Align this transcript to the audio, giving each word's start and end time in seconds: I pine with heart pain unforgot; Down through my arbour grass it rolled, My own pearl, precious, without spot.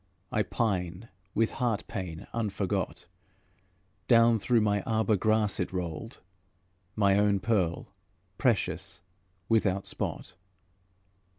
I 0.31 0.41
pine 0.41 1.09
with 1.35 1.51
heart 1.51 1.83
pain 1.87 2.25
unforgot; 2.33 3.05
Down 4.07 4.39
through 4.39 4.61
my 4.61 4.81
arbour 4.81 5.15
grass 5.15 5.59
it 5.59 5.71
rolled, 5.71 6.21
My 6.95 7.19
own 7.19 7.39
pearl, 7.39 7.93
precious, 8.39 9.01
without 9.47 9.85
spot. 9.85 10.33